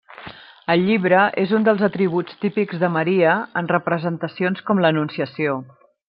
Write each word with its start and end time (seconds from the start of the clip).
El 0.73 0.79
llibre 0.85 1.19
és 1.41 1.51
un 1.57 1.67
dels 1.67 1.83
atributs 1.89 2.39
típics 2.45 2.81
de 2.85 2.89
Maria 2.95 3.35
en 3.61 3.69
representacions 3.73 4.65
com 4.71 4.81
l'Anunciació. 4.85 5.59